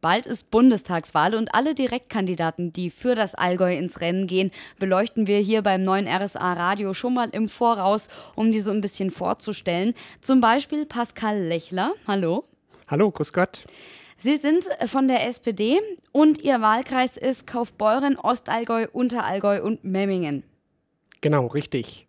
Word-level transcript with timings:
Bald 0.00 0.26
ist 0.26 0.52
Bundestagswahl 0.52 1.34
und 1.34 1.56
alle 1.56 1.74
Direktkandidaten, 1.74 2.72
die 2.72 2.88
für 2.88 3.16
das 3.16 3.34
Allgäu 3.34 3.74
ins 3.74 4.00
Rennen 4.00 4.28
gehen, 4.28 4.52
beleuchten 4.78 5.26
wir 5.26 5.38
hier 5.38 5.62
beim 5.62 5.82
neuen 5.82 6.06
RSA 6.06 6.52
Radio 6.52 6.94
schon 6.94 7.14
mal 7.14 7.30
im 7.30 7.48
Voraus, 7.48 8.06
um 8.36 8.52
die 8.52 8.60
so 8.60 8.70
ein 8.70 8.80
bisschen 8.80 9.10
vorzustellen. 9.10 9.94
Zum 10.20 10.40
Beispiel 10.40 10.86
Pascal 10.86 11.42
Lechler. 11.42 11.94
Hallo. 12.06 12.44
Hallo, 12.86 13.10
grüß 13.10 13.32
Gott. 13.32 13.64
Sie 14.18 14.36
sind 14.36 14.68
von 14.86 15.08
der 15.08 15.26
SPD 15.26 15.80
und 16.12 16.42
Ihr 16.42 16.60
Wahlkreis 16.60 17.16
ist 17.16 17.48
Kaufbeuren, 17.48 18.16
Ostallgäu, 18.16 18.86
Unterallgäu 18.92 19.62
und 19.62 19.82
Memmingen. 19.82 20.44
Genau, 21.20 21.46
richtig. 21.46 22.06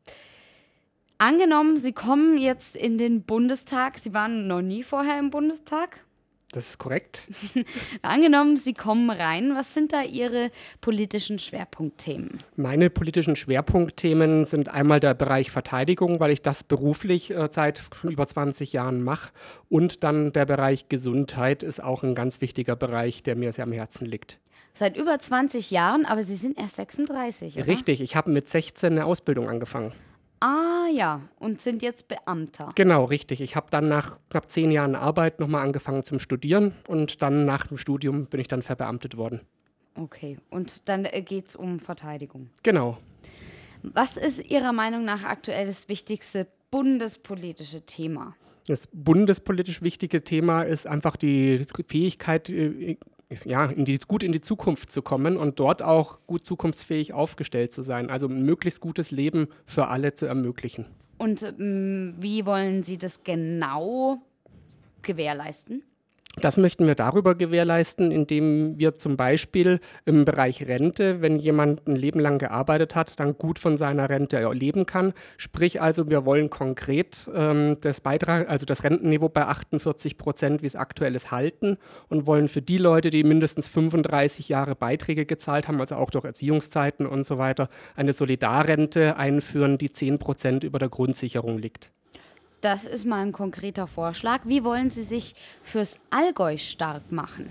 Angenommen, 1.18 1.76
Sie 1.76 1.94
kommen 1.94 2.38
jetzt 2.38 2.76
in 2.76 3.00
den 3.00 3.24
Bundestag. 3.24 3.98
Sie 3.98 4.14
waren 4.14 4.48
noch 4.48 4.62
nie 4.62 4.84
vorher 4.84 5.18
im 5.18 5.32
Bundestag. 5.32 6.06
Das 6.52 6.70
ist 6.70 6.80
korrekt. 6.80 7.28
Angenommen, 8.02 8.58
Sie 8.58 8.74
kommen 8.74 9.12
rein. 9.12 9.54
Was 9.54 9.76
sind 9.76 9.94
da 9.94 10.02
Ihre 10.02 10.50
politischen 10.82 11.38
Schwerpunktthemen? 11.38 12.40
Meine 12.56 12.90
politischen 12.90 13.36
Schwerpunktthemen 13.36 14.46
sind 14.46 14.70
einmal 14.70 15.00
der 15.00 15.14
Bereich 15.14 15.52
Verteidigung, 15.52 16.20
weil 16.20 16.32
ich 16.32 16.42
das 16.42 16.64
beruflich 16.64 17.30
äh, 17.30 17.50
seit 17.52 17.84
über 18.02 18.26
20 18.26 18.74
Jahren 18.74 19.04
mache. 19.04 19.30
Und 19.70 20.04
dann 20.04 20.34
der 20.34 20.48
Bereich 20.48 20.90
Gesundheit 20.90 21.62
ist 21.62 21.84
auch 21.84 22.02
ein 22.02 22.16
ganz 22.16 22.42
wichtiger 22.42 22.76
Bereich, 22.76 23.22
der 23.22 23.36
mir 23.36 23.52
sehr 23.54 23.66
am 23.66 23.72
Herzen 23.72 24.08
liegt. 24.08 24.40
Seit 24.74 24.98
über 24.98 25.20
20 25.20 25.70
Jahren, 25.70 26.06
aber 26.08 26.24
Sie 26.24 26.36
sind 26.36 26.58
erst 26.58 26.78
36, 26.78 27.58
oder? 27.58 27.68
Richtig, 27.68 28.02
ich 28.02 28.16
habe 28.16 28.32
mit 28.32 28.50
16 28.50 28.94
eine 28.94 29.06
Ausbildung 29.06 29.50
angefangen. 29.50 29.94
Ah 30.42 30.88
ja, 30.92 31.22
und 31.40 31.62
sind 31.62 31.84
jetzt 31.84 32.08
Beamter. 32.08 32.70
Genau, 32.76 33.06
richtig. 33.06 33.42
Ich 33.42 33.56
habe 33.56 33.68
dann 33.70 33.90
nach 33.90 34.20
knapp 34.30 34.48
zehn 34.48 34.72
Jahren 34.72 34.96
Arbeit 34.96 35.40
nochmal 35.40 35.66
angefangen 35.66 36.04
zum 36.04 36.20
Studieren 36.20 36.74
und 36.88 37.22
dann 37.22 37.46
nach 37.46 37.68
dem 37.68 37.78
Studium 37.78 38.26
bin 38.28 38.40
ich 38.40 38.48
dann 38.48 38.62
verbeamtet 38.62 39.18
worden. 39.18 39.42
Okay, 39.96 40.38
und 40.50 40.88
dann 40.88 41.06
äh, 41.06 41.22
geht 41.22 41.50
es 41.50 41.56
um 41.56 41.80
Verteidigung. 41.80 42.50
Genau. 42.64 42.98
Was 43.84 44.18
ist 44.18 44.40
Ihrer 44.50 44.72
Meinung 44.72 45.04
nach 45.04 45.24
aktuell 45.24 45.66
das 45.66 45.90
wichtigste 45.90 46.48
bundespolitische 46.72 47.82
Thema? 47.86 48.36
Das 48.68 48.88
bundespolitisch 48.88 49.82
wichtige 49.82 50.24
Thema 50.24 50.62
ist 50.62 50.88
einfach 50.88 51.16
die 51.16 51.66
Fähigkeit, 51.88 52.50
äh, 52.50 52.98
ja, 53.46 53.66
in 53.66 53.86
die, 53.86 53.98
gut 54.00 54.24
in 54.24 54.32
die 54.32 54.42
Zukunft 54.42 54.92
zu 54.92 55.02
kommen 55.02 55.38
und 55.38 55.60
dort 55.60 55.82
auch 55.82 56.20
gut 56.26 56.46
zukunftsfähig 56.46 57.14
aufgestellt 57.14 57.72
zu 57.74 57.82
sein. 57.82 58.10
Also 58.10 58.28
ein 58.28 58.44
möglichst 58.44 58.82
gutes 58.82 59.12
Leben 59.12 59.48
für 59.66 59.88
alle 59.88 60.14
zu 60.14 60.26
ermöglichen. 60.26 60.86
Und 61.18 61.44
ähm, 61.44 62.16
wie 62.18 62.46
wollen 62.46 62.84
Sie 62.84 62.98
das 62.98 63.24
genau 63.24 64.22
gewährleisten? 65.02 65.84
Das 66.36 66.58
möchten 66.58 66.88
wir 66.88 66.96
darüber 66.96 67.36
gewährleisten, 67.36 68.12
indem 68.12 68.80
wir 68.80 68.96
zum 68.96 69.18
Beispiel 69.18 69.80
im 70.06 70.24
Bereich 70.26 70.66
Rente, 70.68 71.22
wenn 71.22 71.38
jemand 71.38 71.86
ein 71.88 71.96
Leben 71.96 72.20
lang 72.20 72.38
gearbeitet 72.38 72.96
hat, 72.96 73.20
dann 73.20 73.38
gut 73.38 73.60
von 73.60 73.78
seiner 73.78 74.10
Rente 74.10 74.50
leben 74.54 74.86
kann. 74.86 75.14
Sprich 75.38 75.82
also, 75.82 76.08
wir 76.08 76.26
wollen 76.26 76.50
konkret 76.50 77.30
ähm, 77.36 77.76
das 77.82 78.00
Beitrag, 78.00 78.50
also 78.50 78.66
das 78.66 78.84
Rentenniveau 78.84 79.28
bei 79.28 79.48
48 79.48 80.18
Prozent, 80.18 80.62
wie 80.62 80.68
es 80.68 80.78
aktuell 80.78 81.16
ist, 81.16 81.32
halten 81.32 81.78
und 82.08 82.26
wollen 82.26 82.48
für 82.48 82.62
die 82.62 82.78
Leute, 82.78 83.10
die 83.10 83.24
mindestens 83.24 83.68
35 83.68 84.48
Jahre 84.48 84.76
Beiträge 84.76 85.26
gezahlt 85.26 85.68
haben, 85.68 85.82
also 85.82 85.96
auch 85.96 86.12
durch 86.12 86.24
Erziehungszeiten 86.24 87.06
und 87.06 87.26
so 87.26 87.38
weiter, 87.38 87.70
eine 87.96 88.14
Solidarrente 88.14 89.18
einführen, 89.18 89.78
die 89.78 89.92
10 89.92 90.20
Prozent 90.20 90.64
über 90.64 90.80
der 90.80 90.90
Grundsicherung 90.90 91.58
liegt. 91.58 91.92
Das 92.62 92.84
ist 92.86 93.06
mal 93.06 93.22
ein 93.22 93.32
konkreter 93.32 93.88
Vorschlag. 93.88 94.42
Wie 94.44 94.66
wollen 94.66 94.90
Sie 94.90 95.04
sich 95.04 95.34
fürs 95.64 95.98
Allgäu 96.10 96.58
stark 96.58 97.12
machen? 97.12 97.50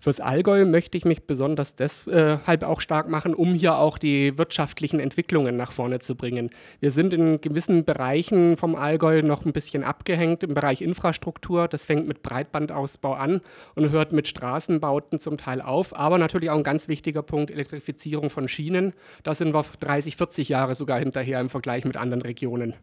Fürs 0.00 0.20
Allgäu 0.20 0.66
möchte 0.66 0.98
ich 0.98 1.04
mich 1.04 1.26
besonders 1.26 1.74
deshalb 1.74 2.64
auch 2.64 2.80
stark 2.80 3.08
machen, 3.08 3.34
um 3.34 3.54
hier 3.54 3.78
auch 3.78 3.98
die 3.98 4.36
wirtschaftlichen 4.38 5.00
Entwicklungen 5.00 5.56
nach 5.56 5.72
vorne 5.72 5.98
zu 6.00 6.14
bringen. 6.14 6.50
Wir 6.80 6.90
sind 6.90 7.12
in 7.12 7.40
gewissen 7.40 7.84
Bereichen 7.84 8.56
vom 8.56 8.76
Allgäu 8.76 9.22
noch 9.22 9.44
ein 9.44 9.52
bisschen 9.52 9.82
abgehängt 9.82 10.42
im 10.42 10.54
Bereich 10.54 10.82
Infrastruktur. 10.82 11.66
Das 11.66 11.86
fängt 11.86 12.06
mit 12.06 12.22
Breitbandausbau 12.22 13.14
an 13.14 13.40
und 13.74 13.90
hört 13.90 14.12
mit 14.12 14.28
Straßenbauten 14.28 15.18
zum 15.18 15.38
Teil 15.38 15.60
auf. 15.60 15.96
Aber 15.96 16.18
natürlich 16.18 16.50
auch 16.50 16.56
ein 16.56 16.62
ganz 16.62 16.88
wichtiger 16.88 17.22
Punkt, 17.22 17.50
Elektrifizierung 17.50 18.30
von 18.30 18.48
Schienen. 18.48 18.92
Da 19.22 19.34
sind 19.34 19.54
wir 19.54 19.64
30, 19.80 20.16
40 20.16 20.48
Jahre 20.48 20.74
sogar 20.74 20.98
hinterher 20.98 21.40
im 21.40 21.48
Vergleich 21.48 21.84
mit 21.84 21.96
anderen 21.96 22.22
Regionen. 22.22 22.74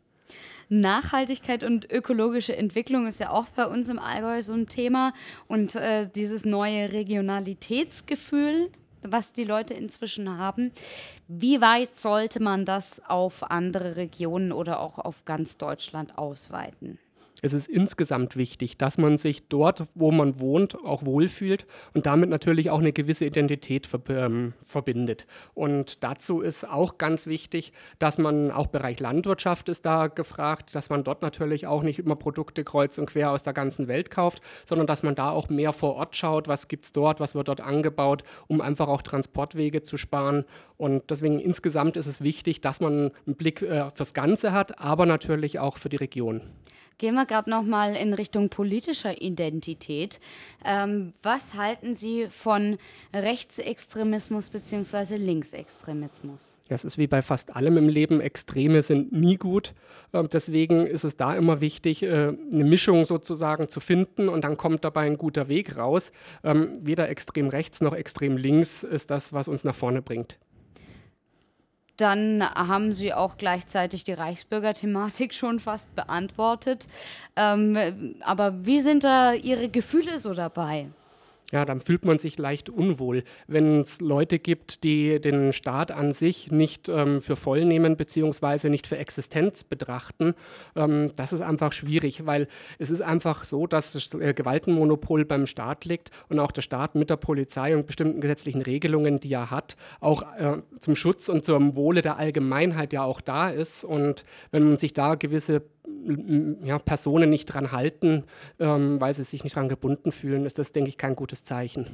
Nachhaltigkeit 0.69 1.63
und 1.63 1.91
ökologische 1.91 2.55
Entwicklung 2.55 3.07
ist 3.07 3.19
ja 3.19 3.29
auch 3.29 3.47
bei 3.49 3.67
uns 3.67 3.89
im 3.89 3.99
Allgäu 3.99 4.41
so 4.41 4.53
ein 4.53 4.67
Thema. 4.67 5.13
Und 5.47 5.75
äh, 5.75 6.07
dieses 6.13 6.45
neue 6.45 6.91
Regionalitätsgefühl, 6.91 8.69
was 9.03 9.33
die 9.33 9.43
Leute 9.43 9.73
inzwischen 9.73 10.37
haben. 10.37 10.71
Wie 11.27 11.61
weit 11.61 11.95
sollte 11.95 12.41
man 12.41 12.65
das 12.65 13.01
auf 13.05 13.51
andere 13.51 13.97
Regionen 13.97 14.51
oder 14.51 14.79
auch 14.79 14.97
auf 14.97 15.25
ganz 15.25 15.57
Deutschland 15.57 16.17
ausweiten? 16.17 16.99
Es 17.41 17.53
ist 17.53 17.67
insgesamt 17.67 18.37
wichtig, 18.37 18.77
dass 18.77 18.97
man 18.97 19.17
sich 19.17 19.47
dort, 19.47 19.83
wo 19.95 20.11
man 20.11 20.39
wohnt, 20.39 20.75
auch 20.85 21.03
wohlfühlt 21.05 21.65
und 21.93 22.05
damit 22.05 22.29
natürlich 22.29 22.69
auch 22.69 22.79
eine 22.79 22.93
gewisse 22.93 23.25
Identität 23.25 23.87
ver 23.87 24.01
ähm, 24.09 24.53
verbindet. 24.63 25.25
Und 25.53 26.03
dazu 26.03 26.41
ist 26.41 26.69
auch 26.69 26.97
ganz 26.97 27.27
wichtig, 27.27 27.73
dass 27.99 28.17
man 28.17 28.51
auch 28.51 28.67
Bereich 28.67 28.99
Landwirtschaft 28.99 29.69
ist 29.69 29.85
da 29.85 30.07
gefragt, 30.07 30.75
dass 30.75 30.89
man 30.89 31.03
dort 31.03 31.21
natürlich 31.21 31.67
auch 31.67 31.83
nicht 31.83 31.99
immer 31.99 32.15
Produkte 32.15 32.63
kreuz 32.63 32.97
und 32.97 33.07
quer 33.07 33.31
aus 33.31 33.43
der 33.43 33.53
ganzen 33.53 33.87
Welt 33.87 34.11
kauft, 34.11 34.41
sondern 34.65 34.87
dass 34.87 35.03
man 35.03 35.15
da 35.15 35.31
auch 35.31 35.49
mehr 35.49 35.73
vor 35.73 35.95
Ort 35.95 36.15
schaut, 36.15 36.47
was 36.47 36.67
gibt 36.67 36.85
es 36.85 36.91
dort, 36.91 37.19
was 37.19 37.35
wird 37.35 37.47
dort 37.47 37.61
angebaut, 37.61 38.23
um 38.47 38.61
einfach 38.61 38.87
auch 38.87 39.01
Transportwege 39.01 39.81
zu 39.81 39.97
sparen. 39.97 40.45
Und 40.77 41.09
deswegen 41.09 41.39
insgesamt 41.39 41.97
ist 41.97 42.07
es 42.07 42.21
wichtig, 42.21 42.61
dass 42.61 42.79
man 42.79 43.11
einen 43.25 43.35
Blick 43.35 43.61
äh, 43.61 43.89
fürs 43.93 44.13
Ganze 44.13 44.51
hat, 44.51 44.79
aber 44.79 45.05
natürlich 45.05 45.59
auch 45.59 45.77
für 45.77 45.89
die 45.89 45.97
Region. 45.97 46.41
Gehen 46.97 47.15
wir 47.15 47.25
gerade 47.25 47.49
noch 47.49 47.63
mal 47.63 47.95
in 47.95 48.13
Richtung 48.13 48.49
politischer 48.49 49.21
Identität. 49.21 50.19
Ähm, 50.63 51.13
was 51.21 51.57
halten 51.57 51.95
Sie 51.95 52.27
von 52.29 52.77
Rechtsextremismus 53.13 54.49
bzw. 54.49 55.17
Linksextremismus? 55.17 56.55
Ja, 56.69 56.75
es 56.75 56.85
ist 56.85 56.97
wie 56.97 57.07
bei 57.07 57.21
fast 57.21 57.55
allem 57.55 57.77
im 57.77 57.89
Leben, 57.89 58.21
Extreme 58.21 58.81
sind 58.81 59.11
nie 59.11 59.37
gut. 59.37 59.73
Ähm, 60.13 60.29
deswegen 60.31 60.85
ist 60.85 61.03
es 61.03 61.17
da 61.17 61.35
immer 61.35 61.61
wichtig, 61.61 62.03
äh, 62.03 62.07
eine 62.51 62.63
Mischung 62.63 63.05
sozusagen 63.05 63.67
zu 63.69 63.79
finden 63.79 64.29
und 64.29 64.43
dann 64.43 64.57
kommt 64.57 64.83
dabei 64.83 65.01
ein 65.01 65.17
guter 65.17 65.47
Weg 65.47 65.77
raus. 65.77 66.11
Ähm, 66.43 66.79
weder 66.81 67.09
extrem 67.09 67.49
rechts 67.49 67.81
noch 67.81 67.93
extrem 67.93 68.37
links 68.37 68.83
ist 68.83 69.09
das, 69.09 69.33
was 69.33 69.47
uns 69.47 69.63
nach 69.63 69.75
vorne 69.75 70.01
bringt. 70.01 70.37
Dann 71.97 72.43
haben 72.43 72.91
Sie 72.91 73.13
auch 73.13 73.37
gleichzeitig 73.37 74.03
die 74.03 74.13
Reichsbürger-Thematik 74.13 75.33
schon 75.33 75.59
fast 75.59 75.95
beantwortet. 75.95 76.87
Ähm, 77.35 78.15
aber 78.21 78.65
wie 78.65 78.79
sind 78.79 79.03
da 79.03 79.33
Ihre 79.33 79.69
Gefühle 79.69 80.19
so 80.19 80.33
dabei? 80.33 80.87
Ja, 81.53 81.65
dann 81.65 81.79
fühlt 81.79 82.03
man 82.03 82.17
sich 82.17 82.39
leicht 82.39 82.67
unwohl, 82.69 83.23
wenn 83.45 83.81
es 83.81 84.01
Leute 84.01 84.39
gibt, 84.39 84.83
die 84.83 85.21
den 85.21 85.53
Staat 85.53 85.91
an 85.91 86.11
sich 86.11 86.51
nicht 86.51 86.89
ähm, 86.89 87.21
für 87.21 87.35
voll 87.35 87.63
nehmen 87.63 87.95
beziehungsweise 87.95 88.71
nicht 88.71 88.87
für 88.87 88.97
Existenz 88.97 89.63
betrachten. 89.63 90.33
Ähm, 90.75 91.11
das 91.15 91.31
ist 91.31 91.41
einfach 91.41 91.71
schwierig, 91.71 92.25
weil 92.25 92.47
es 92.79 92.89
ist 92.89 93.01
einfach 93.01 93.43
so, 93.43 93.67
dass 93.67 93.93
das 93.93 94.19
äh, 94.19 94.33
Gewaltenmonopol 94.33 95.25
beim 95.25 95.45
Staat 95.45 95.85
liegt 95.85 96.09
und 96.27 96.39
auch 96.39 96.51
der 96.51 96.63
Staat 96.63 96.95
mit 96.95 97.11
der 97.11 97.17
Polizei 97.17 97.77
und 97.77 97.85
bestimmten 97.85 98.19
gesetzlichen 98.19 98.63
Regelungen, 98.63 99.19
die 99.19 99.31
er 99.31 99.51
hat, 99.51 99.77
auch 99.99 100.23
äh, 100.39 100.57
zum 100.79 100.95
Schutz 100.95 101.29
und 101.29 101.45
zum 101.45 101.75
Wohle 101.75 102.01
der 102.01 102.17
Allgemeinheit 102.17 102.93
ja 102.93 103.03
auch 103.03 103.21
da 103.21 103.51
ist. 103.51 103.83
Und 103.83 104.25
wenn 104.49 104.63
man 104.63 104.77
sich 104.77 104.93
da 104.93 105.13
gewisse 105.13 105.61
ja, 106.63 106.79
Personen 106.79 107.29
nicht 107.29 107.45
dran 107.45 107.71
halten, 107.71 108.23
ähm, 108.59 108.99
weil 108.99 109.13
sie 109.13 109.23
sich 109.23 109.43
nicht 109.43 109.55
dran 109.55 109.69
gebunden 109.69 110.11
fühlen, 110.11 110.45
ist 110.45 110.59
das, 110.59 110.71
denke 110.71 110.89
ich, 110.89 110.97
kein 110.97 111.15
gutes 111.15 111.43
Zeichen. 111.43 111.87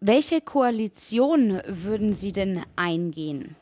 Welche 0.00 0.40
Koalition 0.40 1.60
würden 1.66 2.12
Sie 2.12 2.32
denn 2.32 2.60
eingehen? 2.76 3.56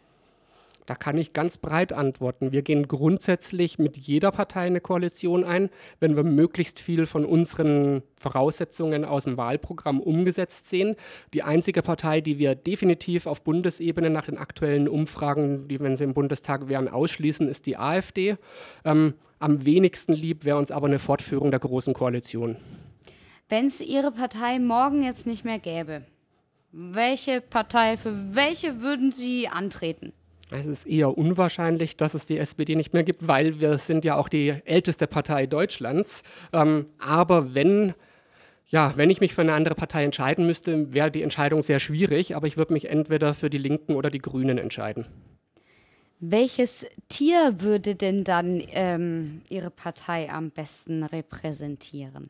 Da 0.88 0.94
kann 0.94 1.18
ich 1.18 1.34
ganz 1.34 1.58
breit 1.58 1.92
antworten. 1.92 2.50
Wir 2.50 2.62
gehen 2.62 2.88
grundsätzlich 2.88 3.78
mit 3.78 3.98
jeder 3.98 4.30
Partei 4.30 4.62
eine 4.62 4.80
Koalition 4.80 5.44
ein, 5.44 5.68
wenn 6.00 6.16
wir 6.16 6.22
möglichst 6.22 6.80
viel 6.80 7.04
von 7.04 7.26
unseren 7.26 8.00
Voraussetzungen 8.16 9.04
aus 9.04 9.24
dem 9.24 9.36
Wahlprogramm 9.36 10.00
umgesetzt 10.00 10.70
sehen. 10.70 10.96
Die 11.34 11.42
einzige 11.42 11.82
Partei, 11.82 12.22
die 12.22 12.38
wir 12.38 12.54
definitiv 12.54 13.26
auf 13.26 13.44
Bundesebene 13.44 14.08
nach 14.08 14.24
den 14.24 14.38
aktuellen 14.38 14.88
Umfragen, 14.88 15.68
die, 15.68 15.78
wenn 15.78 15.94
sie 15.94 16.04
im 16.04 16.14
Bundestag 16.14 16.70
wären, 16.70 16.88
ausschließen, 16.88 17.48
ist 17.48 17.66
die 17.66 17.76
AfD. 17.76 18.36
Ähm, 18.86 19.12
am 19.40 19.66
wenigsten 19.66 20.14
lieb 20.14 20.46
wäre 20.46 20.56
uns 20.56 20.70
aber 20.70 20.86
eine 20.86 20.98
Fortführung 20.98 21.50
der 21.50 21.60
Großen 21.60 21.92
Koalition. 21.92 22.56
Wenn 23.50 23.66
es 23.66 23.82
Ihre 23.82 24.10
Partei 24.10 24.58
morgen 24.58 25.02
jetzt 25.02 25.26
nicht 25.26 25.44
mehr 25.44 25.58
gäbe, 25.58 26.06
welche 26.72 27.42
Partei, 27.42 27.98
für 27.98 28.34
welche 28.34 28.80
würden 28.80 29.12
Sie 29.12 29.48
antreten? 29.48 30.14
Es 30.50 30.66
ist 30.66 30.86
eher 30.86 31.16
unwahrscheinlich, 31.16 31.96
dass 31.96 32.14
es 32.14 32.24
die 32.24 32.38
SPD 32.38 32.74
nicht 32.74 32.94
mehr 32.94 33.04
gibt, 33.04 33.28
weil 33.28 33.60
wir 33.60 33.76
sind 33.78 34.04
ja 34.04 34.16
auch 34.16 34.28
die 34.28 34.54
älteste 34.64 35.06
Partei 35.06 35.46
Deutschlands. 35.46 36.22
Ähm, 36.52 36.86
aber 36.98 37.54
wenn 37.54 37.94
Ja, 38.70 38.92
wenn 38.96 39.08
ich 39.08 39.20
mich 39.20 39.34
für 39.34 39.40
eine 39.40 39.54
andere 39.54 39.74
Partei 39.74 40.04
entscheiden 40.04 40.46
müsste, 40.46 40.92
wäre 40.92 41.10
die 41.10 41.22
Entscheidung 41.22 41.62
sehr 41.62 41.80
schwierig, 41.80 42.36
aber 42.36 42.46
ich 42.46 42.58
würde 42.58 42.74
mich 42.74 42.90
entweder 42.90 43.32
für 43.32 43.48
die 43.48 43.56
Linken 43.56 43.94
oder 43.94 44.10
die 44.10 44.18
Grünen 44.18 44.58
entscheiden. 44.58 45.06
Welches 46.20 46.86
Tier 47.08 47.60
würde 47.60 47.94
denn 47.94 48.24
dann 48.24 48.62
ähm, 48.72 49.40
Ihre 49.48 49.70
Partei 49.70 50.28
am 50.30 50.50
besten 50.50 51.02
repräsentieren? 51.02 52.28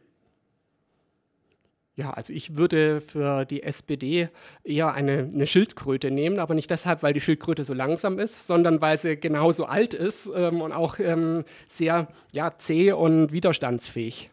Ja, 1.99 2.11
also 2.11 2.33
ich 2.33 2.55
würde 2.55 3.01
für 3.01 3.45
die 3.45 3.65
SPD 3.65 4.29
eher 4.63 4.95
eine, 4.95 5.29
eine, 5.35 5.49
Schildkröte 5.49 6.13
nehmen, 6.13 6.39
aber 6.39 6.55
nicht 6.55 6.71
deshalb, 6.71 7.03
weil 7.03 7.13
die 7.13 7.21
Schildkröte 7.21 7.65
so 7.65 7.75
langsam 7.75 8.21
ist, 8.21 8.47
sondern 8.47 8.81
weil 8.81 9.01
sie 9.01 9.17
genauso 9.17 9.65
alt 9.65 9.95
ist 9.95 10.31
ähm, 10.33 10.61
und 10.61 10.71
auch 10.71 11.01
ähm, 11.01 11.43
sehr 11.67 12.07
ja, 12.31 12.57
zäh 12.57 12.93
und 12.93 13.33
widerstandsfähig. 13.33 14.31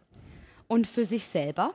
Und 0.67 0.85
für 0.85 1.05
sich 1.05 1.25
selber? 1.25 1.73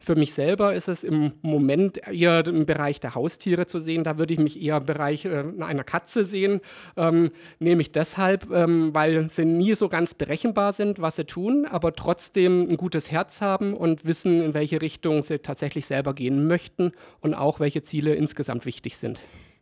Für 0.00 0.14
mich 0.14 0.32
selber 0.32 0.74
ist 0.74 0.88
es 0.88 1.04
im 1.04 1.32
Moment 1.42 2.00
eher 2.06 2.46
im 2.46 2.66
Bereich 2.66 3.00
der 3.00 3.14
Haustiere 3.14 3.66
zu 3.66 3.78
sehen. 3.78 4.04
Da 4.04 4.18
würde 4.18 4.34
ich 4.34 4.40
mich 4.40 4.60
eher 4.60 4.78
im 4.78 4.86
Bereich 4.86 5.24
äh, 5.24 5.44
einer 5.60 5.84
Katze 5.84 6.24
sehen. 6.24 6.60
Ähm, 6.96 7.30
nämlich 7.58 7.92
deshalb, 7.92 8.50
ähm, 8.50 8.94
weil 8.94 9.28
sie 9.28 9.44
nie 9.44 9.74
so 9.74 9.88
ganz 9.88 10.14
berechenbar 10.14 10.72
sind, 10.72 11.00
was 11.00 11.16
sie 11.16 11.24
tun, 11.24 11.66
aber 11.66 11.94
trotzdem 11.94 12.68
ein 12.68 12.76
gutes 12.76 13.10
Herz 13.10 13.40
haben 13.40 13.74
und 13.74 14.04
wissen, 14.04 14.40
in 14.40 14.54
welche 14.54 14.80
Richtung 14.80 15.22
sie 15.22 15.38
tatsächlich 15.38 15.86
selber 15.86 16.14
gehen 16.14 16.46
möchten 16.46 16.92
und 17.20 17.34
auch 17.34 17.60
welche 17.60 17.82
Ziele 17.82 18.14
insgesamt 18.14 18.66
wichtig 18.66 18.96
sind. 18.96 19.20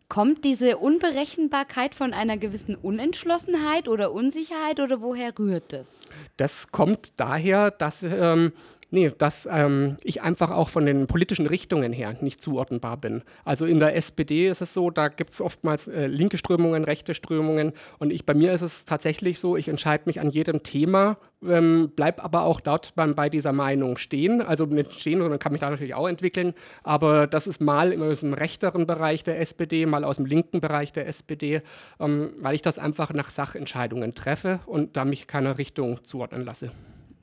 Kommt 0.09 0.45
diese 0.45 0.77
Unberechenbarkeit 0.79 1.93
von 1.93 2.13
einer 2.13 2.37
gewissen 2.37 2.77
Unentschlossenheit 2.77 3.89
oder 3.89 4.13
Unsicherheit 4.13 4.79
oder 4.79 5.01
woher 5.01 5.37
rührt 5.37 5.73
das? 5.73 6.09
Das 6.37 6.71
kommt 6.71 7.19
daher, 7.19 7.73
dass 7.73 8.05
ähm, 8.05 8.53
Nee, 8.91 9.11
dass 9.19 9.49
ähm, 9.51 9.97
ich 10.05 10.23
einfach 10.23 10.53
auch 10.53 10.69
von 10.69 10.87
den 10.87 11.09
politischen 11.09 11.47
Richtungen 11.47 11.93
her 11.93 12.17
nicht 12.21 12.41
zuordnenbar 12.41 12.97
bin. 12.97 13.23
Also 13.45 13.67
in 13.67 13.81
der 13.81 13.97
SPD 13.97 14.49
ist 14.49 14.63
es 14.63 14.75
so, 14.75 14.91
da 14.91 15.09
gibt 15.09 15.33
es 15.33 15.41
oftmals 15.41 15.89
äh, 15.89 16.07
linke 16.07 16.39
Strömungen, 16.39 16.85
rechte 16.85 17.13
Strömungen 17.13 17.73
und 17.99 18.13
ich, 18.13 18.25
bei 18.25 18.35
mir 18.35 18.53
ist 18.53 18.63
es 18.63 18.85
tatsächlich 18.85 19.41
so, 19.41 19.57
ich 19.57 19.67
entscheide 19.67 20.05
mich 20.07 20.21
an 20.21 20.31
jedem 20.31 20.63
Thema, 20.63 21.19
ähm, 21.45 21.93
bleib 21.97 22.25
aber 22.25 22.45
auch 22.45 22.61
dort 22.61 22.95
beim, 22.95 23.17
bei 23.17 23.29
dieser 23.29 23.53
Meinung 23.53 23.97
stehen. 23.97 24.41
Also 24.41 24.67
nicht 24.67 25.01
stehen, 25.01 25.19
sondern 25.19 25.41
kann 25.41 25.51
mich 25.51 25.63
da 25.63 25.71
natürlich 25.71 25.95
auch 25.95 26.09
entwickeln, 26.09 26.55
aber 26.85 27.27
das 27.27 27.49
ist 27.49 27.61
mal 27.61 28.01
aus 28.01 28.21
dem 28.21 28.35
rechteren 28.35 28.87
Bereich 28.87 29.25
der 29.25 29.41
SPD, 29.41 29.87
mal 29.87 30.05
aus 30.05 30.17
dem 30.17 30.27
linken 30.27 30.61
Bereich 30.61 30.93
der 30.93 31.09
SPD, 31.09 31.61
ähm, 31.99 32.35
weil 32.41 32.55
ich 32.55 32.63
das 32.63 32.79
einfach 32.79 33.13
nach 33.13 33.31
Sachentscheidungen 33.31 34.15
treffe 34.15 34.61
und 34.67 34.97
da 34.97 35.05
mich 35.05 35.27
keiner 35.27 35.59
Richtung 35.59 36.05
zuordnen 36.05 36.45
lasse. 36.45 36.71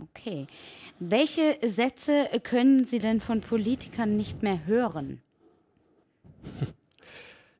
Okay. 0.09 0.47
Welche 0.99 1.57
Sätze 1.61 2.29
können 2.43 2.85
Sie 2.85 2.99
denn 2.99 3.19
von 3.19 3.41
Politikern 3.41 4.15
nicht 4.15 4.43
mehr 4.43 4.65
hören? 4.65 5.21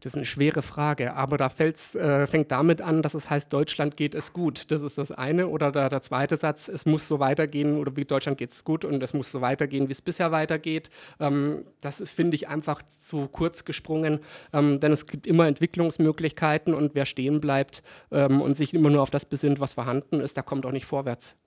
Das 0.03 0.12
ist 0.12 0.18
eine 0.18 0.25
schwere 0.25 0.62
Frage, 0.62 1.13
aber 1.13 1.38
da 1.38 1.47
äh, 1.47 2.27
fängt 2.27 2.51
damit 2.51 2.81
an, 2.81 3.01
dass 3.01 3.13
es 3.13 3.30
heißt, 3.30 3.53
Deutschland 3.53 3.95
geht 3.95 4.15
es 4.15 4.33
gut. 4.33 4.69
Das 4.69 4.81
ist 4.81 4.97
das 4.97 5.13
eine. 5.13 5.47
Oder 5.47 5.71
der, 5.71 5.88
der 5.88 6.01
zweite 6.01 6.35
Satz, 6.35 6.68
es 6.68 6.85
muss 6.85 7.07
so 7.07 7.21
weitergehen 7.21 7.77
oder 7.77 7.95
wie 7.95 8.03
Deutschland 8.03 8.38
geht 8.38 8.50
es 8.50 8.65
gut 8.65 8.83
und 8.83 9.01
es 9.01 9.13
muss 9.13 9.31
so 9.31 9.39
weitergehen, 9.39 9.88
wie 9.88 9.94
es 9.94 10.01
bisher 10.01 10.33
weitergeht. 10.33 10.89
Ähm, 11.21 11.63
das 11.80 12.03
finde 12.09 12.35
ich 12.35 12.50
einfach 12.50 12.81
zu 12.81 13.30
kurz 13.30 13.63
gesprungen, 13.63 14.19
ähm, 14.51 14.81
denn 14.81 14.91
es 14.91 15.07
gibt 15.07 15.25
immer 15.25 15.47
Entwicklungsmöglichkeiten 15.47 16.74
und 16.74 16.95
wer 16.95 17.06
stehen 17.06 17.39
bleibt 17.39 17.81
ähm, 18.12 18.41
und 18.41 18.56
sich 18.56 18.74
immer 18.74 18.89
nur 18.89 19.03
auf 19.03 19.09
das 19.09 19.25
besinnt, 19.25 19.62
was 19.62 19.75
vorhanden 19.75 20.19
ist, 20.19 20.35
der 20.35 20.44
kommt 20.44 20.65
auch 20.65 20.74
nicht 20.74 20.85
vorwärts. 20.85 21.38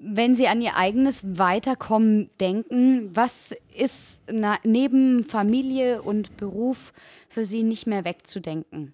Wenn 0.00 0.36
Sie 0.36 0.46
an 0.46 0.60
Ihr 0.60 0.76
eigenes 0.76 1.22
Weiterkommen 1.38 2.30
denken, 2.40 3.10
was 3.14 3.54
ist 3.76 4.22
neben 4.62 5.24
Familie 5.24 6.02
und 6.02 6.36
Beruf 6.36 6.92
für 7.28 7.44
Sie 7.44 7.64
nicht 7.64 7.88
mehr 7.88 8.04
wegzudenken? 8.04 8.92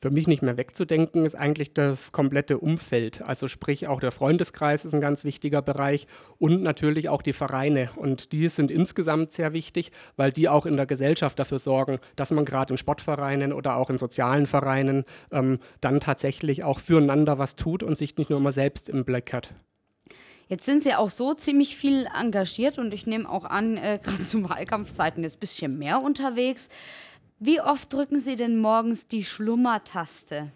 Für 0.00 0.10
mich 0.10 0.28
nicht 0.28 0.42
mehr 0.42 0.56
wegzudenken 0.56 1.24
ist 1.24 1.34
eigentlich 1.34 1.74
das 1.74 2.12
komplette 2.12 2.58
Umfeld. 2.58 3.22
Also 3.22 3.48
sprich 3.48 3.88
auch 3.88 3.98
der 3.98 4.12
Freundeskreis 4.12 4.84
ist 4.84 4.94
ein 4.94 5.00
ganz 5.00 5.24
wichtiger 5.24 5.60
Bereich 5.60 6.06
und 6.38 6.62
natürlich 6.62 7.08
auch 7.08 7.20
die 7.20 7.32
Vereine. 7.32 7.90
Und 7.96 8.30
die 8.30 8.46
sind 8.48 8.70
insgesamt 8.70 9.32
sehr 9.32 9.52
wichtig, 9.54 9.90
weil 10.16 10.30
die 10.30 10.48
auch 10.48 10.66
in 10.66 10.76
der 10.76 10.86
Gesellschaft 10.86 11.36
dafür 11.40 11.58
sorgen, 11.58 11.98
dass 12.14 12.30
man 12.30 12.44
gerade 12.44 12.74
in 12.74 12.78
Sportvereinen 12.78 13.52
oder 13.52 13.76
auch 13.76 13.90
in 13.90 13.98
sozialen 13.98 14.46
Vereinen 14.46 15.04
ähm, 15.32 15.58
dann 15.80 15.98
tatsächlich 15.98 16.62
auch 16.62 16.78
füreinander 16.78 17.38
was 17.38 17.56
tut 17.56 17.82
und 17.82 17.98
sich 17.98 18.16
nicht 18.18 18.30
nur 18.30 18.38
immer 18.38 18.52
selbst 18.52 18.88
im 18.88 19.04
Blick 19.04 19.32
hat. 19.32 19.52
Jetzt 20.48 20.64
sind 20.64 20.82
Sie 20.82 20.94
auch 20.94 21.10
so 21.10 21.34
ziemlich 21.34 21.76
viel 21.76 22.08
engagiert 22.18 22.78
und 22.78 22.94
ich 22.94 23.06
nehme 23.06 23.28
auch 23.28 23.44
an, 23.44 23.76
äh, 23.76 24.00
gerade 24.02 24.24
zu 24.24 24.48
Wahlkampfzeiten 24.48 25.22
ist 25.24 25.36
ein 25.36 25.40
bisschen 25.40 25.78
mehr 25.78 26.02
unterwegs. 26.02 26.70
Wie 27.38 27.60
oft 27.60 27.92
drücken 27.92 28.18
Sie 28.18 28.34
denn 28.34 28.58
morgens 28.58 29.06
die 29.06 29.24
Schlummertaste? 29.24 30.50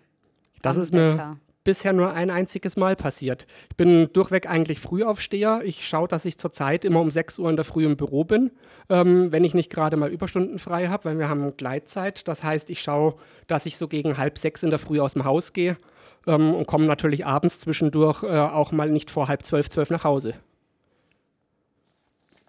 Das 0.62 0.77
ist 0.77 0.93
mir 0.93 1.39
bisher 1.65 1.93
nur 1.93 2.12
ein 2.12 2.31
einziges 2.31 2.77
Mal 2.77 2.97
passiert. 2.97 3.47
Ich 3.71 3.77
bin 3.77 4.09
durchweg 4.12 4.49
eigentlich 4.49 4.81
Frühaufsteher. 4.81 5.61
Ich 5.65 5.87
schaue, 5.87 6.09
dass 6.09 6.25
ich 6.25 6.39
zurzeit 6.39 6.85
immer 6.85 7.00
um 7.00 7.11
6 7.11 7.39
Uhr 7.39 7.50
in 7.50 7.56
der 7.56 7.65
Früh 7.65 7.85
im 7.85 7.97
Büro 7.97 8.25
bin, 8.25 8.50
ähm, 8.89 9.31
wenn 9.31 9.44
ich 9.44 9.55
nicht 9.55 9.71
gerade 9.71 9.97
mal 9.97 10.11
Überstunden 10.11 10.59
frei 10.59 10.89
habe, 10.89 11.05
weil 11.05 11.19
wir 11.19 11.29
haben 11.29 11.56
Gleitzeit. 11.56 12.27
Das 12.27 12.43
heißt, 12.43 12.71
ich 12.71 12.81
schaue, 12.81 13.15
dass 13.47 13.67
ich 13.67 13.77
so 13.77 13.87
gegen 13.87 14.17
halb 14.17 14.39
sechs 14.39 14.62
in 14.62 14.71
der 14.71 14.79
Früh 14.79 14.99
aus 14.99 15.12
dem 15.12 15.25
Haus 15.25 15.53
gehe 15.53 15.77
ähm, 16.26 16.54
und 16.54 16.66
kommen 16.66 16.86
natürlich 16.86 17.26
abends 17.26 17.58
zwischendurch 17.60 18.22
äh, 18.22 18.38
auch 18.38 18.72
mal 18.72 18.90
nicht 18.90 19.10
vor 19.10 19.28
halb 19.28 19.44
zwölf, 19.44 19.69
zwölf 19.69 19.90
nach 19.90 20.04
Hause. 20.04 20.34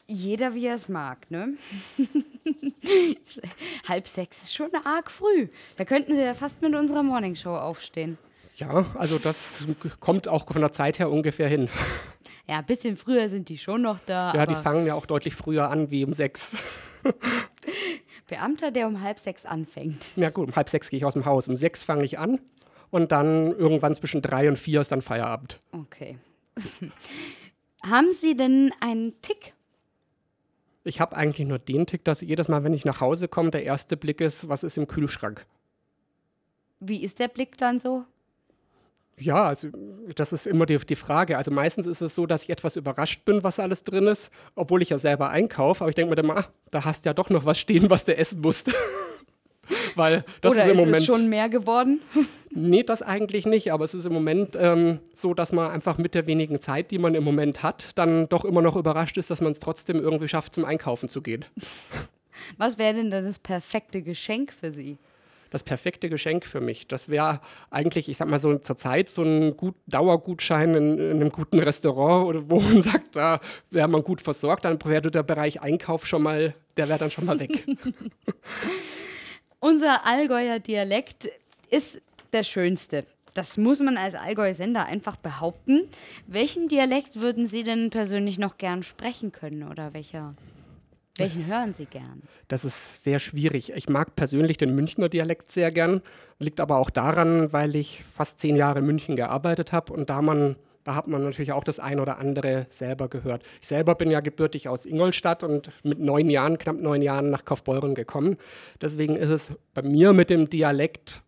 Jeder 0.08 0.54
wie 0.54 0.68
er 0.68 0.76
es 0.76 0.90
mag, 0.90 1.32
ne? 1.32 1.54
halb 3.88 4.08
sechs 4.08 4.44
ist 4.44 4.54
schon 4.54 4.70
arg 4.84 5.10
früh. 5.10 5.48
Da 5.78 5.86
könnten 5.86 6.14
Sie 6.14 6.22
ja 6.22 6.34
fast 6.34 6.62
mit 6.62 6.76
unserer 6.76 7.04
Morningshow 7.04 7.56
aufstehen. 7.56 8.18
Ja, 8.56 8.86
also 8.96 9.18
das 9.18 9.66
kommt 10.00 10.28
auch 10.28 10.46
von 10.46 10.62
der 10.62 10.72
Zeit 10.72 11.00
her 11.00 11.10
ungefähr 11.12 11.48
hin. 11.48 11.70
Ja, 12.46 12.58
ein 12.58 12.66
bisschen 12.66 12.98
früher 12.98 13.30
sind 13.30 13.48
die 13.48 13.58
schon 13.58 13.84
noch 13.84 14.02
da. 14.02 14.34
Ja, 14.34 14.46
die 14.46 14.56
fangen 14.56 14.86
ja 14.86 14.96
auch 14.96 15.06
deutlich 15.06 15.34
früher 15.34 15.70
an 15.70 15.92
wie 15.92 16.04
um 16.04 16.14
sechs. 16.14 16.58
Beamter, 18.28 18.70
der 18.70 18.88
um 18.88 19.02
halb 19.02 19.18
sechs 19.18 19.46
anfängt. 19.46 20.18
Ja 20.18 20.30
gut, 20.30 20.50
um 20.50 20.56
halb 20.58 20.68
sechs 20.68 20.90
gehe 20.90 20.98
ich 20.98 21.06
aus 21.06 21.14
dem 21.14 21.24
Haus. 21.24 21.48
Um 21.48 21.56
sechs 21.56 21.86
fange 21.86 22.04
ich 22.04 22.20
an 22.20 22.40
und 22.94 23.12
dann 23.12 23.52
irgendwann 23.58 23.96
zwischen 23.96 24.22
drei 24.22 24.48
und 24.48 24.56
vier 24.56 24.80
ist 24.80 24.92
dann 24.92 25.02
Feierabend. 25.02 25.60
Okay. 25.72 26.20
Haben 27.84 28.12
Sie 28.12 28.38
denn 28.38 28.72
einen 28.82 29.20
Tick? 29.24 29.54
Ich 30.84 31.02
habe 31.02 31.16
eigentlich 31.16 31.48
nur 31.48 31.58
den 31.58 31.88
Tick, 31.88 32.04
dass 32.04 32.22
jedes 32.22 32.50
Mal, 32.50 32.64
wenn 32.64 32.74
ich 32.74 32.86
nach 32.86 33.02
Hause 33.02 33.28
komme, 33.28 33.50
der 33.50 33.64
erste 33.64 33.98
Blick 33.98 34.22
ist, 34.22 34.48
was 34.48 34.64
ist 34.64 34.78
im 34.78 34.86
Kühlschrank. 34.86 35.44
Wie 36.82 37.04
ist 37.04 37.18
der 37.18 37.30
Blick 37.30 37.58
dann 37.58 37.80
so? 37.80 38.04
Ja, 39.18 39.46
also 39.46 39.70
das 40.16 40.32
ist 40.32 40.46
immer 40.46 40.68
die, 40.68 40.78
die, 40.78 40.96
Frage. 40.96 41.38
Also 41.38 41.50
meistens 41.50 41.88
ist 41.88 42.02
es 42.02 42.14
so, 42.14 42.28
dass 42.28 42.44
ich 42.44 42.52
etwas 42.52 42.76
überrascht 42.76 43.26
bin, 43.26 43.44
was 43.44 43.60
alles 43.60 43.84
drin 43.84 44.06
ist, 44.06 44.30
obwohl 44.54 44.84
ich 44.84 44.90
ja 44.90 45.00
selber 45.00 45.30
einkaufe. 45.30 45.84
Aber 45.84 45.90
ich 45.90 45.96
denke 45.96 46.12
mir 46.12 46.16
dann 46.16 46.28
mal, 46.28 46.38
ah, 46.38 46.48
da 46.70 46.86
hast 46.86 47.06
du 47.06 47.10
ja 47.10 47.14
doch 47.14 47.32
noch 47.32 47.46
was 47.46 47.58
stehen, 47.58 47.90
was 47.90 48.06
du 48.06 48.16
essen 48.16 48.42
musst. 48.42 48.72
Weil 49.98 50.26
das 50.42 50.52
Oder 50.52 50.62
ist 50.62 50.68
im 50.68 50.74
ist 50.74 50.80
Moment. 50.80 50.96
es 50.98 51.06
schon 51.06 51.30
mehr 51.30 51.50
geworden? 51.50 52.02
nee, 52.52 52.84
das 52.84 53.02
eigentlich 53.02 53.46
nicht. 53.46 53.72
Aber 53.72 53.86
es 53.86 53.94
ist 53.94 54.06
im 54.06 54.14
Moment 54.14 54.56
ähm, 54.60 55.00
so, 55.14 55.34
dass 55.34 55.52
man 55.52 55.72
einfach 55.72 55.98
mit 55.98 56.16
der 56.16 56.28
wenigen 56.28 56.60
Zeit, 56.62 56.92
die 56.92 57.00
man 57.00 57.16
im 57.16 57.24
Moment 57.24 57.64
hat, 57.64 57.92
dann 57.96 58.30
doch 58.30 58.46
immer 58.46 58.62
noch 58.62 58.76
überrascht 58.76 59.18
ist, 59.18 59.30
dass 59.30 59.42
man 59.42 59.52
es 59.52 59.60
trotzdem 59.60 60.00
irgendwie 60.00 60.28
schafft, 60.28 60.54
zum 60.54 60.66
Einkaufen 60.66 61.10
zu 61.10 61.22
gehen. 61.22 61.46
Was 62.58 62.78
wäre 62.78 62.96
denn 62.96 63.12
das 63.12 63.40
perfekte 63.40 64.02
Geschenk 64.02 64.52
für 64.52 64.72
Sie? 64.72 64.98
das 65.54 65.64
perfekte 65.64 66.10
Geschenk 66.10 66.48
für 66.48 66.62
mich. 66.62 66.88
Das 66.88 67.10
wäre 67.10 67.40
eigentlich, 67.70 68.10
ich 68.10 68.18
sag 68.18 68.28
mal 68.28 68.40
so 68.40 68.58
zur 68.58 68.76
Zeit, 68.76 69.08
so 69.10 69.22
ein 69.22 69.56
gut 69.56 69.76
Dauergutschein 69.86 70.74
in, 70.74 70.98
in, 70.98 71.12
einem 71.12 71.30
guten 71.30 71.60
Restaurant, 71.60 72.28
oder 72.28 72.50
wo 72.50 72.60
man 72.60 72.82
sagt, 72.82 73.16
da 73.16 73.40
wäre 73.70 73.88
man 73.88 74.04
gut 74.04 74.20
versorgt, 74.20 74.66
dann 74.66 74.80
wäre 74.84 75.12
der 75.12 75.22
Bereich 75.22 75.62
Einkauf 75.62 76.08
schon 76.08 76.24
mal, 76.24 76.56
der 76.76 76.90
wäre 76.90 76.98
dann 76.98 77.12
schon 77.12 77.26
mal 77.26 77.40
weg. 77.40 77.68
Unser 79.64 80.06
Allgäuer 80.06 80.60
Dialekt 80.60 81.30
ist 81.72 82.02
der 82.34 82.44
schönste. 82.44 83.06
Das 83.34 83.56
muss 83.56 83.80
man 83.80 83.96
als 83.96 84.14
Allgäu-Sender 84.14 84.88
einfach 84.88 85.16
behaupten. 85.16 85.88
Welchen 86.28 86.68
Dialekt 86.68 87.22
würden 87.22 87.46
Sie 87.46 87.64
denn 87.64 87.90
persönlich 87.90 88.38
noch 88.38 88.58
gern 88.58 88.84
sprechen 88.84 89.32
können 89.32 89.64
oder 89.64 89.94
welcher? 89.94 90.36
Welchen 91.16 91.46
hören 91.46 91.72
Sie 91.72 91.86
gern? 91.86 92.24
Das 92.50 92.66
ist 92.66 93.06
sehr 93.06 93.20
schwierig. 93.20 93.72
Ich 93.74 93.88
mag 93.88 94.18
persönlich 94.18 94.58
den 94.58 94.76
Münchner 94.76 95.08
Dialekt 95.08 95.50
sehr 95.50 95.72
gern. 95.72 96.02
Liegt 96.40 96.60
aber 96.60 96.78
auch 96.78 96.90
daran, 96.90 97.54
weil 97.54 97.78
ich 97.78 98.04
fast 98.04 98.42
zehn 98.42 98.58
Jahre 98.58 98.80
in 98.80 98.86
München 98.86 99.16
gearbeitet 99.16 99.72
habe 99.72 99.94
und 99.94 100.10
da 100.10 100.22
man 100.22 100.58
da 100.84 100.96
hat 100.96 101.08
man 101.08 101.24
natürlich 101.24 101.52
auch 101.52 101.64
das 101.64 101.80
ein 101.80 102.00
oder 102.00 102.18
andere 102.18 102.68
selber 102.70 103.08
gehört. 103.08 103.44
Ich 103.62 103.68
selber 103.68 103.96
bin 103.96 104.12
ja 104.12 104.20
gebürtig 104.20 104.68
aus 104.68 104.86
Ingolstadt 104.86 105.44
und 105.44 105.70
mit 105.84 106.00
neun 106.00 106.30
Jahren, 106.30 106.58
knapp 106.58 106.78
neun 106.78 107.02
Jahren 107.02 107.30
nach 107.30 107.46
Kaufbeuren 107.46 107.96
gekommen. 107.96 108.38
Deswegen 108.82 109.16
ist 109.16 109.30
es 109.30 109.52
bei 109.74 109.82
mir 109.82 110.14
mit 110.14 110.30
dem 110.30 110.50
Dialekt, 110.50 111.22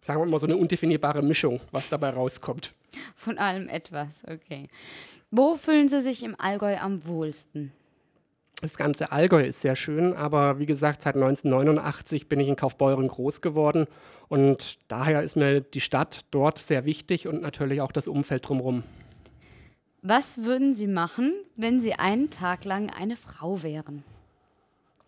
sagen 0.00 0.20
wir 0.20 0.26
mal, 0.26 0.38
so 0.38 0.46
eine 0.46 0.56
undefinierbare 0.56 1.22
Mischung, 1.22 1.60
was 1.72 1.88
dabei 1.88 2.10
rauskommt. 2.10 2.74
Von 3.16 3.38
allem 3.38 3.68
etwas, 3.68 4.24
okay. 4.28 4.68
Wo 5.30 5.56
fühlen 5.56 5.88
Sie 5.88 6.00
sich 6.00 6.22
im 6.22 6.38
Allgäu 6.38 6.76
am 6.76 7.06
wohlsten? 7.06 7.72
Das 8.64 8.78
ganze 8.78 9.12
Allgäu 9.12 9.42
ist 9.42 9.60
sehr 9.60 9.76
schön, 9.76 10.14
aber 10.14 10.58
wie 10.58 10.64
gesagt, 10.64 11.02
seit 11.02 11.16
1989 11.16 12.30
bin 12.30 12.40
ich 12.40 12.48
in 12.48 12.56
Kaufbeuren 12.56 13.08
groß 13.08 13.42
geworden 13.42 13.84
und 14.28 14.78
daher 14.88 15.22
ist 15.22 15.36
mir 15.36 15.60
die 15.60 15.82
Stadt 15.82 16.20
dort 16.30 16.56
sehr 16.56 16.86
wichtig 16.86 17.28
und 17.28 17.42
natürlich 17.42 17.82
auch 17.82 17.92
das 17.92 18.08
Umfeld 18.08 18.48
drumherum. 18.48 18.82
Was 20.00 20.44
würden 20.44 20.72
Sie 20.72 20.86
machen, 20.86 21.34
wenn 21.56 21.78
Sie 21.78 21.92
einen 21.92 22.30
Tag 22.30 22.64
lang 22.64 22.88
eine 22.88 23.16
Frau 23.16 23.62
wären? 23.62 24.02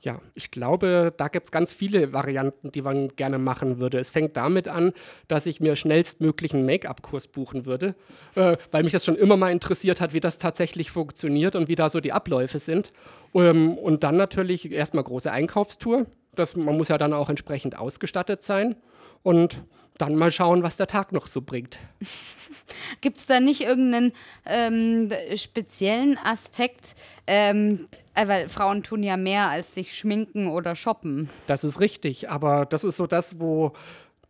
Ja, 0.00 0.20
ich 0.34 0.50
glaube, 0.50 1.12
da 1.16 1.28
gibt 1.28 1.46
es 1.46 1.50
ganz 1.50 1.72
viele 1.72 2.12
Varianten, 2.12 2.70
die 2.70 2.82
man 2.82 3.08
gerne 3.08 3.38
machen 3.38 3.78
würde. 3.78 3.98
Es 3.98 4.10
fängt 4.10 4.36
damit 4.36 4.68
an, 4.68 4.92
dass 5.26 5.46
ich 5.46 5.60
mir 5.60 5.74
schnellstmöglich 5.74 6.52
einen 6.52 6.66
Make-up-Kurs 6.66 7.28
buchen 7.28 7.64
würde, 7.64 7.94
äh, 8.34 8.56
weil 8.70 8.82
mich 8.82 8.92
das 8.92 9.04
schon 9.04 9.16
immer 9.16 9.36
mal 9.36 9.50
interessiert 9.50 10.00
hat, 10.00 10.12
wie 10.12 10.20
das 10.20 10.38
tatsächlich 10.38 10.90
funktioniert 10.90 11.56
und 11.56 11.68
wie 11.68 11.76
da 11.76 11.88
so 11.88 12.00
die 12.00 12.12
Abläufe 12.12 12.58
sind. 12.58 12.92
Ähm, 13.34 13.78
und 13.78 14.04
dann 14.04 14.16
natürlich 14.16 14.70
erstmal 14.70 15.04
große 15.04 15.32
Einkaufstour. 15.32 16.06
Das, 16.34 16.56
man 16.56 16.76
muss 16.76 16.88
ja 16.88 16.98
dann 16.98 17.14
auch 17.14 17.30
entsprechend 17.30 17.78
ausgestattet 17.78 18.42
sein 18.42 18.76
und 19.22 19.62
dann 19.98 20.14
mal 20.14 20.30
schauen, 20.30 20.62
was 20.62 20.76
der 20.76 20.86
Tag 20.86 21.12
noch 21.12 21.26
so 21.26 21.40
bringt. 21.40 21.78
Gibt 23.00 23.18
es 23.18 23.26
da 23.26 23.40
nicht 23.40 23.62
irgendeinen 23.62 24.12
ähm, 24.44 25.10
speziellen 25.34 26.18
Aspekt? 26.18 26.94
Ähm, 27.26 27.88
äh, 28.14 28.28
weil 28.28 28.48
Frauen 28.48 28.82
tun 28.82 29.02
ja 29.02 29.16
mehr 29.16 29.48
als 29.48 29.74
sich 29.74 29.94
schminken 29.94 30.48
oder 30.48 30.74
shoppen. 30.74 31.30
Das 31.46 31.64
ist 31.64 31.80
richtig, 31.80 32.30
aber 32.30 32.66
das 32.66 32.84
ist 32.84 32.96
so 32.96 33.06
das, 33.06 33.40
wo 33.40 33.72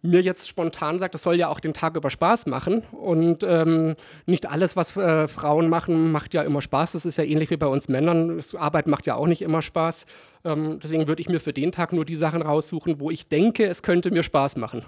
mir 0.02 0.20
jetzt 0.20 0.48
spontan 0.48 0.98
sagt, 0.98 1.14
das 1.14 1.22
soll 1.22 1.36
ja 1.36 1.48
auch 1.48 1.60
den 1.60 1.74
Tag 1.74 1.96
über 1.96 2.10
Spaß 2.10 2.46
machen. 2.46 2.82
Und 2.92 3.42
ähm, 3.42 3.96
nicht 4.26 4.48
alles, 4.48 4.76
was 4.76 4.96
äh, 4.96 5.28
Frauen 5.28 5.68
machen, 5.68 6.12
macht 6.12 6.34
ja 6.34 6.42
immer 6.42 6.62
Spaß. 6.62 6.92
Das 6.92 7.04
ist 7.04 7.18
ja 7.18 7.24
ähnlich 7.24 7.50
wie 7.50 7.56
bei 7.56 7.66
uns 7.66 7.88
Männern. 7.88 8.40
Arbeit 8.56 8.86
macht 8.86 9.06
ja 9.06 9.16
auch 9.16 9.26
nicht 9.26 9.42
immer 9.42 9.62
Spaß. 9.62 10.06
Ähm, 10.44 10.78
deswegen 10.82 11.08
würde 11.08 11.20
ich 11.20 11.28
mir 11.28 11.40
für 11.40 11.52
den 11.52 11.72
Tag 11.72 11.92
nur 11.92 12.04
die 12.04 12.16
Sachen 12.16 12.42
raussuchen, 12.42 13.00
wo 13.00 13.10
ich 13.10 13.28
denke, 13.28 13.66
es 13.66 13.82
könnte 13.82 14.10
mir 14.10 14.22
Spaß 14.22 14.56
machen. 14.56 14.84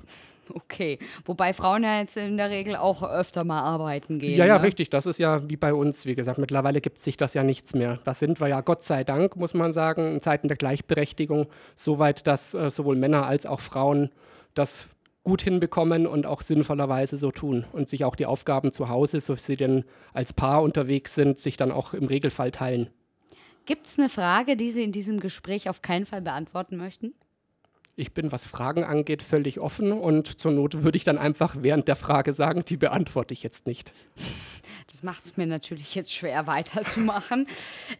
Okay, 0.54 0.98
wobei 1.24 1.52
Frauen 1.52 1.82
ja 1.82 2.00
jetzt 2.00 2.16
in 2.16 2.36
der 2.36 2.50
Regel 2.50 2.76
auch 2.76 3.02
öfter 3.02 3.44
mal 3.44 3.60
arbeiten 3.60 4.18
gehen. 4.18 4.38
Ja, 4.38 4.46
ja, 4.46 4.58
ne? 4.58 4.64
richtig. 4.64 4.90
Das 4.90 5.06
ist 5.06 5.18
ja 5.18 5.48
wie 5.48 5.56
bei 5.56 5.74
uns, 5.74 6.06
wie 6.06 6.14
gesagt, 6.14 6.38
mittlerweile 6.38 6.80
gibt 6.80 7.00
sich 7.00 7.16
das 7.16 7.34
ja 7.34 7.42
nichts 7.42 7.74
mehr. 7.74 7.98
Das 8.04 8.18
sind 8.18 8.40
wir 8.40 8.48
ja 8.48 8.60
Gott 8.60 8.82
sei 8.82 9.04
Dank, 9.04 9.36
muss 9.36 9.54
man 9.54 9.72
sagen, 9.72 10.14
in 10.14 10.22
Zeiten 10.22 10.48
der 10.48 10.56
Gleichberechtigung, 10.56 11.46
soweit, 11.74 12.26
dass 12.26 12.54
äh, 12.54 12.70
sowohl 12.70 12.96
Männer 12.96 13.26
als 13.26 13.46
auch 13.46 13.60
Frauen 13.60 14.10
das 14.54 14.86
gut 15.28 15.42
hinbekommen 15.42 16.06
und 16.06 16.25
auch 16.25 16.40
sinnvollerweise 16.40 17.18
so 17.18 17.30
tun 17.30 17.66
und 17.73 17.87
sich 17.90 18.06
auch 18.06 18.16
die 18.16 18.25
Aufgaben 18.25 18.73
zu 18.73 18.88
Hause, 18.88 19.20
so 19.20 19.37
sie 19.37 19.58
denn 19.58 19.85
als 20.14 20.32
Paar 20.32 20.62
unterwegs 20.62 21.14
sind, 21.14 21.38
sich 21.38 21.58
dann 21.58 21.70
auch 21.70 21.92
im 21.92 22.06
Regelfall 22.06 22.50
teilen. 22.50 22.88
Gibt 23.66 23.88
es 23.88 23.99
eine 23.99 24.08
Frage, 24.08 24.56
die 24.56 24.70
Sie 24.70 24.82
in 24.82 24.90
diesem 24.90 25.20
Gespräch 25.20 25.68
auf 25.68 25.82
keinen 25.82 26.06
Fall 26.06 26.23
beantworten 26.23 26.78
möchten? 26.78 27.12
Ich 27.94 28.14
bin, 28.14 28.32
was 28.32 28.47
Fragen 28.47 28.85
angeht, 28.85 29.23
völlig 29.23 29.61
offen 29.61 29.92
und 29.92 30.40
zur 30.40 30.52
Not 30.52 30.82
würde 30.82 30.97
ich 30.97 31.04
dann 31.04 31.18
einfach 31.18 31.56
während 31.61 31.88
der 31.88 31.97
Frage 31.97 32.32
sagen, 32.32 32.64
die 32.66 32.78
beantworte 32.78 33.35
ich 33.35 33.42
jetzt 33.42 33.66
nicht. 33.66 33.92
Das 34.90 35.02
macht 35.02 35.26
es 35.26 35.37
mir 35.37 35.47
natürlich 35.47 35.94
jetzt 35.94 36.14
schwer 36.14 36.47
weiterzumachen. 36.47 37.47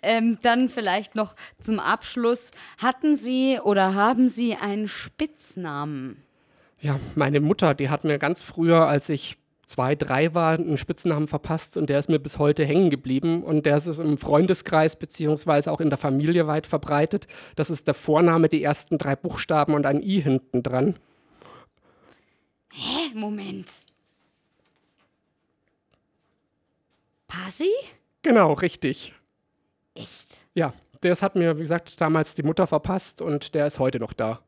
ähm, 0.03 0.39
dann 0.41 0.71
vielleicht 0.71 1.15
noch 1.15 1.35
zum 1.61 1.79
Abschluss. 1.79 2.53
Hatten 2.79 3.17
Sie 3.17 3.61
oder 3.63 3.93
haben 3.93 4.31
Sie 4.31 4.55
einen 4.55 4.89
Spitznamen? 4.89 6.25
Ja, 6.81 6.99
meine 7.15 7.41
Mutter, 7.41 7.75
die 7.75 7.91
hat 7.91 8.05
mir 8.05 8.19
ganz 8.19 8.43
früher, 8.43 8.87
als 8.87 9.09
ich 9.09 9.37
zwei, 9.67 9.95
drei 9.95 10.33
war, 10.33 10.55
einen 10.55 10.79
Spitznamen 10.79 11.29
verpasst 11.29 11.77
und 11.77 11.91
der 11.91 11.99
ist 11.99 12.09
mir 12.09 12.19
bis 12.19 12.39
heute 12.39 12.65
hängen 12.65 12.89
geblieben 12.89 13.43
und 13.43 13.67
der 13.67 13.77
ist 13.77 13.87
im 13.99 14.17
Freundeskreis 14.17 14.97
beziehungsweise 14.97 15.71
auch 15.71 15.81
in 15.81 15.91
der 15.91 15.99
Familie 15.99 16.47
weit 16.47 16.67
verbreitet. 16.67 17.27
Das 17.57 17.69
ist 17.69 17.87
der 17.87 17.95
Vorname, 17.95 18.49
die 18.49 18.63
ersten 18.63 18.97
drei 18.97 19.15
Buchstaben 19.15 19.75
und 19.75 19.87
ein 19.87 20.03
I 20.03 20.21
hinten 20.21 20.63
dran. 20.63 20.97
Hä? 22.73 23.15
Moment. 23.15 23.69
Pasi? 27.27 27.71
Genau, 28.23 28.55
richtig. 28.55 29.13
Echt? 29.95 30.47
Ja, 30.55 30.73
das 31.03 31.23
hat 31.23 31.35
mir, 31.35 31.59
wie 31.59 31.63
gesagt, 31.63 32.01
damals 32.01 32.35
die 32.35 32.43
Mutter 32.43 32.67
verpasst 32.67 33.21
und 33.21 33.55
der 33.55 33.67
ist 33.67 33.79
heute 33.79 33.99
noch 33.99 34.13
da. 34.13 34.41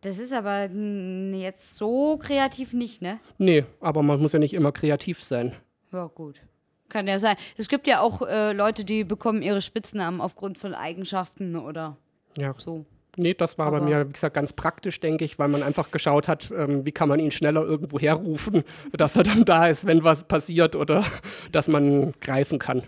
Das 0.00 0.18
ist 0.18 0.32
aber 0.32 0.70
jetzt 0.70 1.76
so 1.76 2.18
kreativ 2.18 2.72
nicht, 2.72 3.02
ne? 3.02 3.18
Nee, 3.38 3.64
aber 3.80 4.02
man 4.02 4.20
muss 4.20 4.32
ja 4.32 4.38
nicht 4.38 4.54
immer 4.54 4.70
kreativ 4.70 5.22
sein. 5.22 5.54
Ja, 5.92 6.06
gut. 6.06 6.40
Kann 6.88 7.06
ja 7.06 7.18
sein. 7.18 7.36
Es 7.56 7.68
gibt 7.68 7.86
ja 7.86 8.00
auch 8.00 8.22
äh, 8.22 8.52
Leute, 8.52 8.84
die 8.84 9.04
bekommen 9.04 9.42
ihre 9.42 9.60
Spitznamen 9.60 10.20
aufgrund 10.20 10.56
von 10.56 10.74
Eigenschaften 10.74 11.56
oder 11.56 11.96
ja. 12.36 12.54
so. 12.56 12.86
Nee, 13.16 13.34
das 13.34 13.58
war 13.58 13.66
aber 13.66 13.80
bei 13.80 13.86
mir, 13.86 14.08
wie 14.08 14.12
gesagt, 14.12 14.34
ganz 14.34 14.52
praktisch, 14.52 15.00
denke 15.00 15.24
ich, 15.24 15.38
weil 15.40 15.48
man 15.48 15.64
einfach 15.64 15.90
geschaut 15.90 16.28
hat, 16.28 16.52
ähm, 16.56 16.86
wie 16.86 16.92
kann 16.92 17.08
man 17.08 17.18
ihn 17.18 17.32
schneller 17.32 17.62
irgendwo 17.62 17.98
herrufen, 17.98 18.62
dass 18.92 19.16
er 19.16 19.24
dann 19.24 19.44
da 19.44 19.66
ist, 19.66 19.86
wenn 19.86 20.04
was 20.04 20.24
passiert 20.24 20.76
oder 20.76 21.04
dass 21.52 21.66
man 21.66 22.12
greifen 22.20 22.60
kann. 22.60 22.84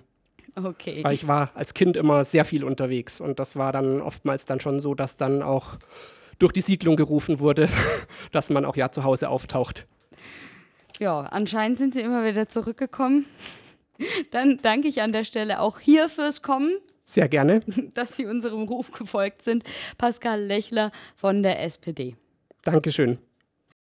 Okay. 0.57 1.03
Weil 1.03 1.15
ich 1.15 1.27
war 1.27 1.51
als 1.55 1.75
Kind 1.75 1.97
immer 1.97 2.25
sehr 2.25 2.45
viel 2.45 2.65
unterwegs 2.65 3.21
und 3.21 3.39
das 3.39 3.57
war 3.57 3.73
dann 3.73 4.01
oftmals 4.01 4.45
dann 4.45 4.61
schon 4.61 4.81
so, 4.81 4.95
dass 4.95 5.17
dann 5.17 5.43
auch 5.43 5.79
durch 6.41 6.53
die 6.53 6.61
Siedlung 6.61 6.97
gerufen 6.97 7.39
wurde, 7.39 7.69
dass 8.33 8.51
man 8.51 8.65
auch 8.65 8.75
ja 8.75 8.91
zu 8.91 9.05
Hause 9.05 9.29
auftaucht. 9.29 9.87
Ja, 10.99 11.21
anscheinend 11.21 11.79
sind 11.79 11.95
sie 11.95 12.01
immer 12.01 12.25
wieder 12.25 12.49
zurückgekommen. 12.49 13.27
Dann 14.33 14.59
danke 14.63 14.89
ich 14.89 15.03
an 15.03 15.13
der 15.13 15.25
Stelle 15.25 15.61
auch 15.61 15.79
hier 15.79 16.09
fürs 16.09 16.43
Kommen. 16.43 16.73
Sehr 17.05 17.29
gerne. 17.29 17.61
Dass 17.95 18.17
Sie 18.17 18.27
unserem 18.27 18.63
Ruf 18.65 18.91
gefolgt 18.93 19.43
sind. 19.43 19.65
Pascal 19.99 20.43
Lechler 20.43 20.91
von 21.17 21.43
der 21.43 21.63
SPD. 21.63 22.17
Dankeschön. 22.63 23.19